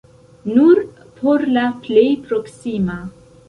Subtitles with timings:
[0.53, 0.81] Nur
[1.21, 3.01] por la plej proksima!